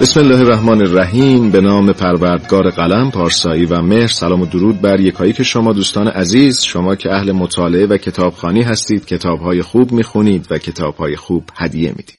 [0.00, 1.50] بسم الله الرحمن الرحیم.
[1.50, 6.08] به نام پروردگار قلم پارسایی و مهر سلام و درود بر یکایی که شما دوستان
[6.08, 6.62] عزیز.
[6.62, 12.18] شما که اهل مطالعه و کتابخانی هستید کتابهای خوب می‌خونید و کتابهای خوب هدیه می‌دید.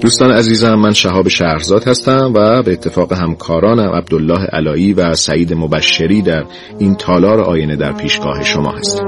[0.00, 6.22] دوستان عزیزم من شهاب شهرزاد هستم و به اتفاق همکارانم عبدالله علایی و سعید مبشری
[6.22, 6.44] در
[6.78, 9.06] این تالار آینه در پیشگاه شما هستیم.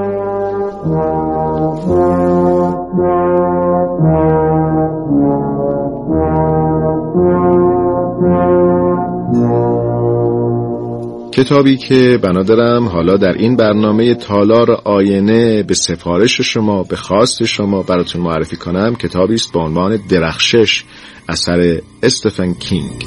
[11.32, 17.82] کتابی که بنادرم حالا در این برنامه تالار آینه به سفارش شما به خواست شما
[17.82, 20.84] براتون معرفی کنم کتابی است با عنوان درخشش
[21.28, 23.06] اثر استفن کینگ.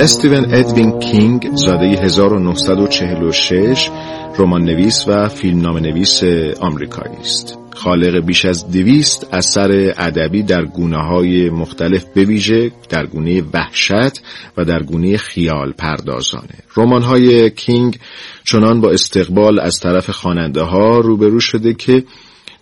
[0.00, 3.90] استیون ادوین کینگ زاده 1946
[4.38, 6.22] رمان نویس و فیلمنامه نویس
[6.60, 7.61] آمریکایی است.
[7.74, 14.22] خالق بیش از دویست اثر ادبی در گونه های مختلف بویژه در گونه وحشت
[14.56, 16.58] و در گونه خیال پردازانه.
[16.76, 17.98] رمان های کینگ
[18.44, 22.04] چنان با استقبال از طرف خواننده ها روبرو شده که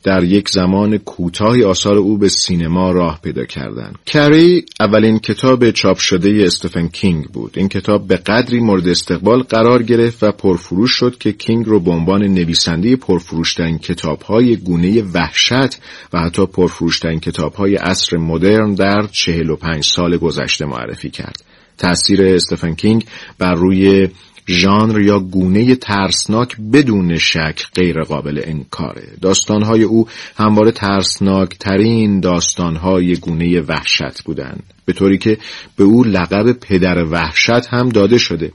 [0.03, 3.99] در یک زمان کوتاهی آثار او به سینما راه پیدا کردند.
[4.07, 7.53] کری اولین کتاب چاپ شده استفن کینگ بود.
[7.57, 11.91] این کتاب به قدری مورد استقبال قرار گرفت و پرفروش شد که کینگ رو به
[11.91, 15.81] عنوان نویسنده پرفروشترین کتابهای گونه وحشت
[16.13, 21.45] و حتی پرفروشترین کتابهای عصر مدرن در 45 سال گذشته معرفی کرد.
[21.79, 23.05] تأثیر استفن کینگ
[23.39, 24.09] بر روی
[24.51, 29.09] ژانر یا گونه ترسناک بدون شک غیر قابل انکاره.
[29.23, 35.39] داستانهای او همواره ترسناک ترین داستانهای گونه وحشت بودند به طوری که
[35.77, 38.53] به او لقب پدر وحشت هم داده شده.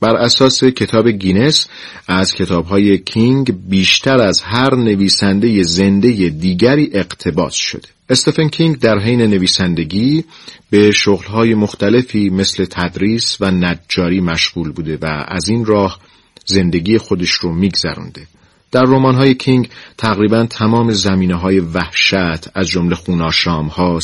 [0.00, 1.68] بر اساس کتاب گینس
[2.08, 7.88] از کتابهای کینگ بیشتر از هر نویسنده زنده دیگری اقتباس شده.
[8.10, 10.24] استفن کینگ در حین نویسندگی
[10.70, 16.00] به شغلهای مختلفی مثل تدریس و نجاری مشغول بوده و از این راه
[16.46, 18.26] زندگی خودش رو میگذرونده.
[18.72, 19.68] در رمان‌های کینگ
[19.98, 23.98] تقریبا تمام زمینه های وحشت از جمله خوناشام ها،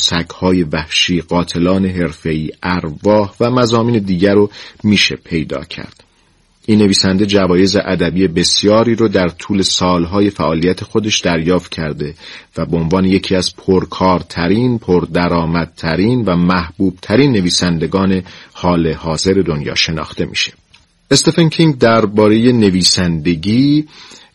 [0.72, 4.50] وحشی، قاتلان حرفه‌ای، ارواح و مزامین دیگر رو
[4.84, 6.05] میشه پیدا کرد.
[6.66, 12.14] این نویسنده جوایز ادبی بسیاری رو در طول سالهای فعالیت خودش دریافت کرده
[12.56, 18.22] و به عنوان یکی از پرکارترین، پردرآمدترین و محبوبترین نویسندگان
[18.52, 20.52] حال حاضر دنیا شناخته میشه.
[21.10, 23.84] استفن کینگ درباره نویسندگی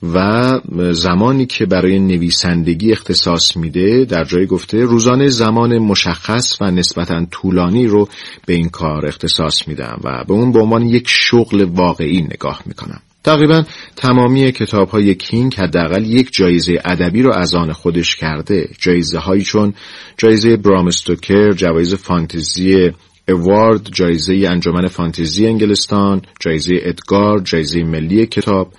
[0.03, 0.59] و
[0.91, 7.87] زمانی که برای نویسندگی اختصاص میده در جای گفته روزانه زمان مشخص و نسبتا طولانی
[7.87, 8.07] رو
[8.45, 13.01] به این کار اختصاص میدم و به اون به عنوان یک شغل واقعی نگاه می‌کنم.
[13.23, 13.63] تقریبا
[13.95, 18.69] تمامی کتاب های کینگ حداقل یک جایزه ادبی رو از آن خودش کرده.
[18.79, 19.73] جایزه هایی چون
[20.17, 22.91] جایزه برامستوکر جوایز فانتزی
[23.29, 28.73] اوارد جایزه انجمن فانتزی انگلستان جایزه ادگار جایزه ملی کتاب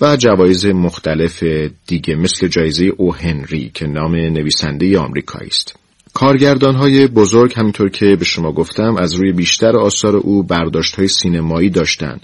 [0.00, 1.44] و جوایز مختلف
[1.86, 5.74] دیگه مثل جایزه او هنری که نام نویسنده آمریکایی است.
[6.14, 11.08] کارگردان های بزرگ همینطور که به شما گفتم از روی بیشتر آثار او برداشت های
[11.08, 12.20] سینمایی داشتن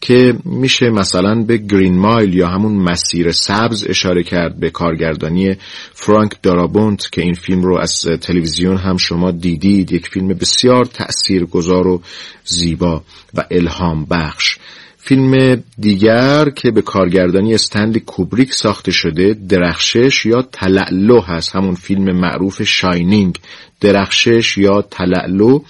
[0.00, 5.56] که میشه مثلا به گرین مایل یا همون مسیر سبز اشاره کرد به کارگردانی
[5.92, 11.86] فرانک دارابونت که این فیلم رو از تلویزیون هم شما دیدید یک فیلم بسیار تأثیرگذار
[11.86, 12.02] و
[12.44, 13.02] زیبا
[13.34, 14.58] و الهام بخش
[15.06, 21.56] فیلم دیگر که به کارگردانی استندی کوبریک ساخته شده درخشش یا تلعلو هست.
[21.56, 23.38] همون فیلم معروف شاینینگ.
[23.80, 25.60] درخشش یا تلعلو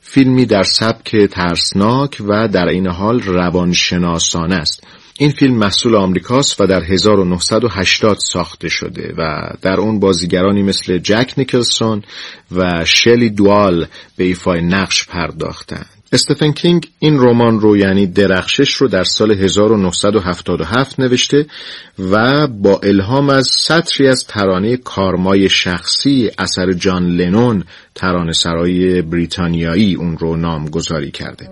[0.00, 4.86] فیلمی در سبک ترسناک و در این حال روانشناسانه است.
[5.18, 11.32] این فیلم محصول آمریکاست و در 1980 ساخته شده و در اون بازیگرانی مثل جک
[11.36, 12.02] نیکلسون
[12.52, 15.99] و شلی دوال به ایفای نقش پرداختند.
[16.12, 21.46] استفن کینگ این رمان رو یعنی درخشش رو در سال 1977 نوشته
[21.98, 27.64] و با الهام از سطری از ترانه کارمای شخصی اثر جان لنون
[27.94, 31.48] ترانه سرای بریتانیایی اون رو نامگذاری کرده.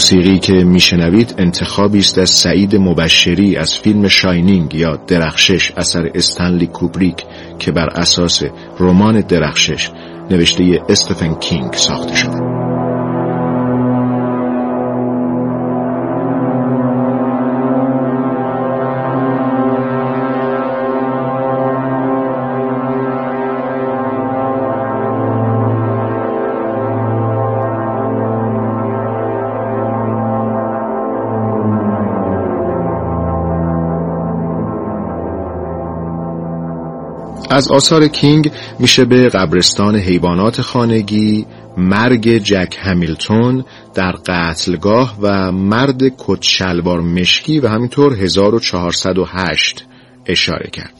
[0.00, 6.66] موسیقی که میشنوید انتخابی است از سعید مبشری از فیلم شاینینگ یا درخشش اثر استنلی
[6.66, 7.24] کوبریک
[7.58, 8.42] که بر اساس
[8.78, 9.90] رمان درخشش
[10.30, 12.59] نوشته استفن کینگ ساخته شده
[37.50, 41.46] از آثار کینگ میشه به قبرستان حیوانات خانگی،
[41.76, 43.64] مرگ جک همیلتون
[43.94, 49.84] در قتلگاه و مرد کتشلوار مشکی و همینطور 1408
[50.26, 50.99] اشاره کرد.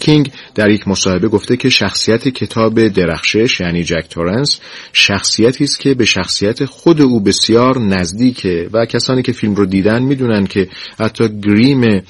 [0.00, 4.60] کینگ در یک مصاحبه گفته که شخصیت کتاب درخشش یعنی جک تورنس
[4.92, 10.02] شخصیتی است که به شخصیت خود او بسیار نزدیکه و کسانی که فیلم رو دیدن
[10.02, 10.68] می‌دونن که
[11.00, 12.02] حتی گریم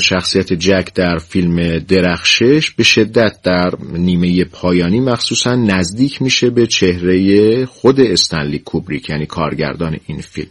[0.00, 7.66] شخصیت جک در فیلم درخشش به شدت در نیمه پایانی مخصوصا نزدیک میشه به چهره
[7.66, 10.50] خود استنلی کوبریک یعنی کارگردان این فیلم.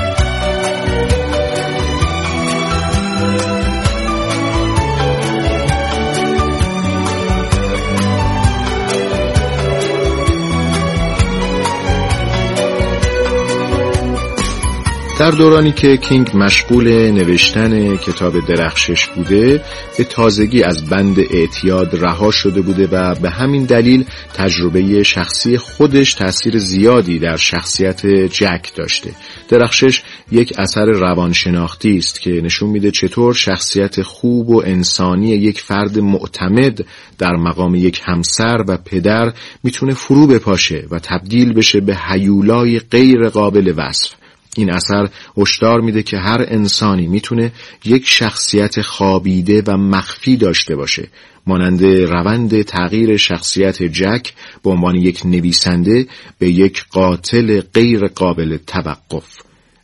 [15.21, 19.61] در دورانی که کینگ مشغول نوشتن کتاب درخشش بوده
[19.97, 26.13] به تازگی از بند اعتیاد رها شده بوده و به همین دلیل تجربه شخصی خودش
[26.13, 29.11] تاثیر زیادی در شخصیت جک داشته.
[29.49, 30.01] درخشش
[30.31, 36.85] یک اثر روانشناختی است که نشون میده چطور شخصیت خوب و انسانی یک فرد معتمد
[37.17, 39.33] در مقام یک همسر و پدر
[39.63, 44.20] می‌تونه فرو بپاشه و تبدیل بشه به حیولای غیر قابل وصف.
[44.57, 47.51] این اثر هشدار میده که هر انسانی می‌تونه
[47.85, 51.07] یک شخصیت خوابیده و مخفی داشته باشه.
[51.47, 54.33] مانند روند تغییر شخصیت جک
[54.63, 56.07] به عنوان یک نویسنده
[56.39, 59.25] به یک قاتل غیر قابل توقف.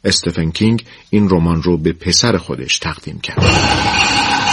[0.04, 4.47] استفن کینگ این رمان رو به پسر خودش تقدیم کرد.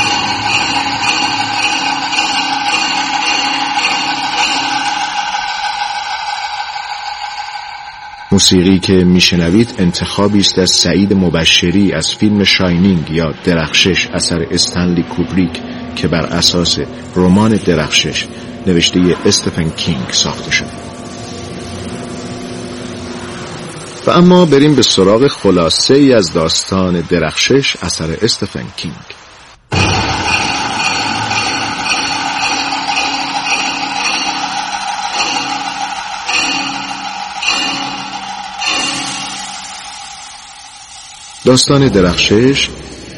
[8.35, 15.03] موسیقی که میشنوید انتخابی است از سعید مبشری از فیلم شاینینگ یا درخشش اثر استنلی
[15.03, 15.63] کوبریک
[15.97, 16.79] که بر اساس
[17.17, 18.27] رمان درخشش
[18.67, 20.69] نوشته استفن کینگ ساخته شده
[24.07, 29.24] و اما بریم به سراغ خلاصه ای از داستان درخشش اثر استفن کینگ.
[41.45, 42.69] داستان درخشش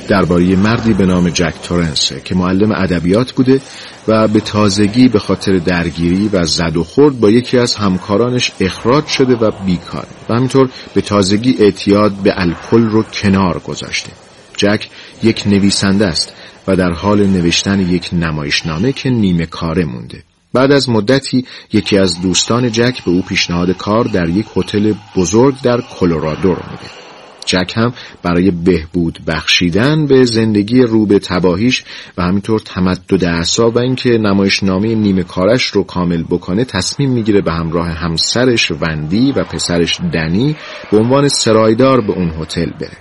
[0.09, 3.61] درباره مردی به نام جک تورنسه که معلم ادبیات بوده
[4.09, 9.07] و به تازگی به خاطر درگیری و زد و خورد با یکی از همکارانش اخراج
[9.07, 10.07] شده و بیکار.
[10.29, 14.11] و همینطور به تازگی اعتیاد به الکل رو کنار گذاشته.
[14.57, 14.89] جک
[15.23, 16.33] یک نویسنده است
[16.69, 20.23] و در حال نوشتن یک نمایشنامه که نیمه کاره مونده.
[20.53, 25.61] بعد از مدتی یکی از دوستان جک به او پیشنهاد کار در یک هتل بزرگ
[25.63, 27.06] در کلرادو رو میده.
[27.47, 31.85] جک هم برای بهبود بخشیدن به زندگی رو به تباهیش
[32.19, 37.53] و همینطور تمدد اعصاب و اینکه نمایشنامه نیمه کارش رو کامل بکنه تصمیم می‌گیره به
[37.53, 40.57] همراه همسرش وندی و پسرش دنی
[40.91, 42.97] به عنوان سرایدار به اون هتل بره.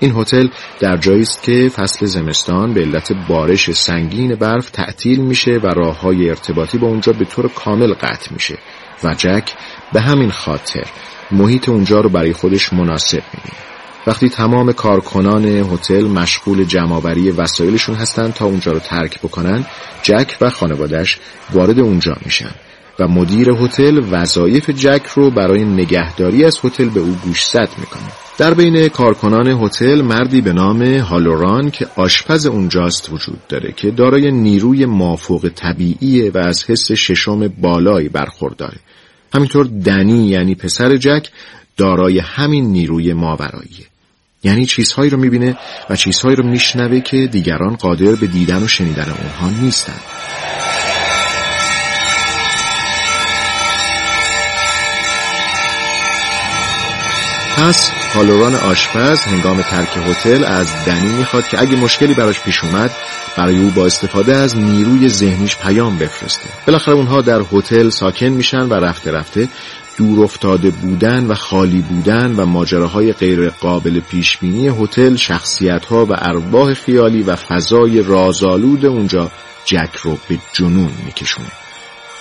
[0.00, 0.48] این هتل
[0.80, 6.00] در جایی است که فصل زمستان به علت بارش سنگین برف تعطیل میشه و راه
[6.00, 8.58] های ارتباطی با اونجا به طور کامل قطع میشه
[9.04, 9.52] و جک
[9.92, 10.84] به همین خاطر
[11.30, 13.71] محیط اونجا رو برای خودش مناسب می‌بینه.
[14.06, 19.66] وقتی تمام کارکنان هتل مشغول جمعآوری وسایلشون هستن تا اونجا رو ترک بکنن
[20.02, 21.18] جک و خانوادش
[21.52, 22.50] وارد اونجا میشن
[22.98, 28.02] و مدیر هتل وظایف جک رو برای نگهداری از هتل به او گوشزد می‌کنه.
[28.38, 34.30] در بین کارکنان هتل مردی به نام هالوران که آشپز اونجاست وجود داره که دارای
[34.30, 38.78] نیروی مافوق طبیعیه و از حس ششم بالایی برخورداره.
[39.34, 41.28] همینطور دنی یعنی پسر جک
[41.76, 43.91] دارای همین نیروی ماوراییه.
[44.44, 45.56] یعنی چیزهایی رو می‌بینه
[45.90, 50.00] و چیزهایی رو میشنوه که دیگران قادر به دیدن و شنیدن اونها نیستند.
[57.56, 62.90] پس هالوران آشپز هنگام ترک هتل از دنی می‌خواد که اگه مشکلی براش پیش اومد
[63.36, 66.48] برای او با استفاده از نیروی ذهنیش پیام بفرسته.
[66.66, 69.48] بالاخره اونها در هتل ساکن میشن و رفته رفته
[69.96, 76.12] دور افتاده بودن و خالی بودن و ماجراهای غیر قابل پیش بینی هتل شخصیتها و
[76.12, 79.30] ارواح خیالی و فضای رازآلود اونجا
[79.64, 81.61] جک رو به جنون میکشونه.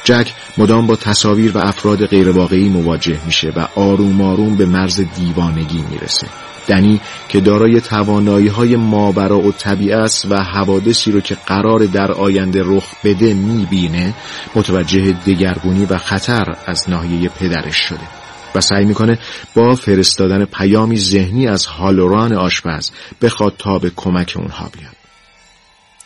[0.04, 5.84] جک مدام با تصاویر و افراد غیرواقعی مواجه میشه و آروم آروم به مرز دیوانگی
[5.92, 6.28] می‌رسه.
[6.68, 12.12] دنی که دارای توانایی های ماورا و طبیعه است و حوادثی رو که قرار در
[12.12, 14.14] آینده رخ بده می‌بینه
[14.56, 18.08] متوجه دگرگونی و خطر از ناحیه پدرش شده
[18.56, 19.20] و سعی می‌کنه
[19.56, 22.92] با فرستادن پیامی ذهنی از هالوران آشپز
[23.22, 25.01] بخواد تا به کمک اونها بیاد.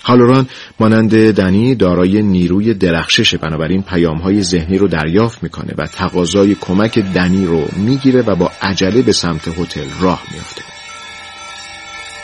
[0.06, 0.48] هالوران
[0.80, 7.00] مانند دنی دارای نیروی درخشش بنابراین پیام های ذهنی رو دریافت می‌کنه و تقاضای کمک
[7.00, 10.75] دنی رو می‌گیره و با عجله به سمت هتل راه میافته.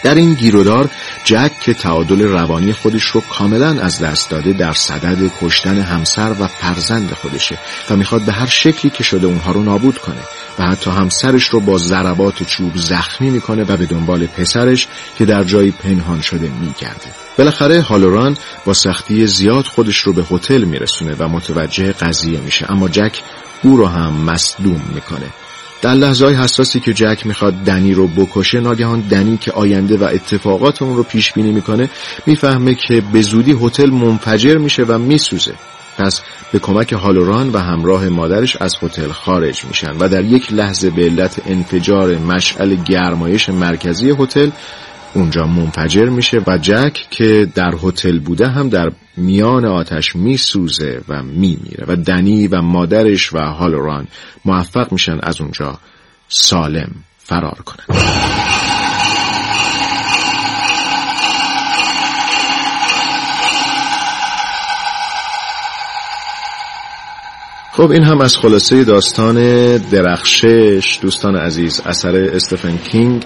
[0.04, 0.90] در این گیرودار
[1.24, 6.48] جک که تعادل روانی خودش رو کاملا از دست داده در صدد کشتن همسر و
[6.48, 10.22] فرزند خودشه و می‌خواد به هر شکلی که شده اونها رو نابود کنه
[10.60, 15.44] و حتی همسرش رو با ضربات چوب زخمی می‌کنه و به دنبال پسرش که در
[15.44, 17.08] جایی پنهان شده میگرده.
[17.38, 22.90] بالاخره هالوران با سختی زیاد خودش رو به هتل میرسونه و متوجه قضیه میشه اما
[22.90, 23.22] جک
[23.64, 25.28] او رو هم مصدوم می‌کنه.
[25.82, 30.04] در لحظه های حساسی که جک می‌خواد دنی رو بکشه ناگهان دنی که آینده و
[30.04, 31.90] اتفاقات اون رو پیش بینی می‌کنه
[32.26, 35.54] می‌فهمه که به زودی هتل منفجر میشه و میسوزه.
[35.98, 36.22] پس
[36.52, 41.02] به کمک هالوران و همراه مادرش از هتل خارج میشن و در یک لحظه به
[41.02, 44.50] علت انفجار مشعل گرمایش مرکزی هتل
[45.14, 51.24] اونجا منفجر میشه و جک که در هتل بوده هم در میان آتش میسوزه و
[51.24, 54.08] میمیره و دنی و مادرش و هالوران
[54.46, 55.80] موفق میشن از اونجا
[56.28, 57.98] سالم فرار کنن.
[67.74, 69.38] خب این هم از خلاصه داستان
[69.78, 73.26] درخشش دوستان عزیز اثر استفن کینگ.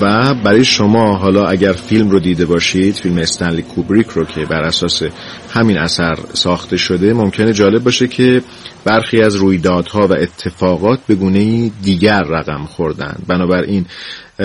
[0.00, 4.62] و برای شما حالا اگر فیلم رو دیده باشید فیلم استنلی کوبریک رو که بر
[4.62, 5.02] اساس
[5.50, 8.42] همین اثر ساخته شده ممکنه جالب باشه که
[8.84, 13.16] برخی از رویدادها و اتفاقات به گونه دیگر رقم خوردن.
[13.26, 13.86] بنابراین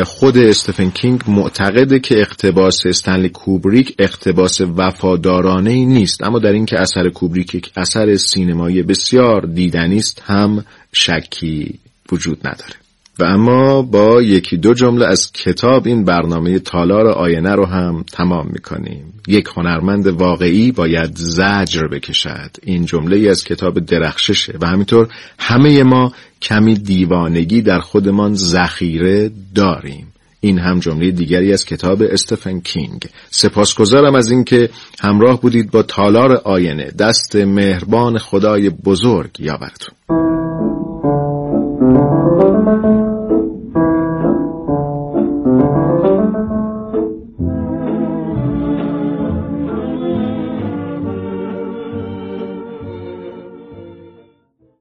[0.04, 6.24] خود استفن کینگ معتقده که اقتباس استنلی کوبریک اقتباس وفادارانه ای نیست.
[6.24, 11.80] اما در اینکه اثر کوبریک یک اثر سینمایی بسیار دیدنی است هم شکی
[12.12, 12.85] وجود نداره.
[13.20, 18.48] و اما با یکی دو جمله از کتاب این برنامه تالار آینه رو هم تمام
[18.54, 19.14] می‌کنیم.
[19.28, 22.52] یک هنرمند واقعی باید زجر بکشد.
[22.64, 25.08] این جمله از کتاب درخششه و همینطور
[25.40, 30.08] همه ما کمی دیوانگی در خودمان ذخیره داریم.
[30.40, 33.06] این هم جمله دیگری از کتاب استفن کینگ.
[33.30, 34.70] سپاسگزارم از اینکه
[35.00, 36.92] همراه بودید با تالار آینه.
[37.00, 40.25] دست مهربان خدای بزرگ یاورتون.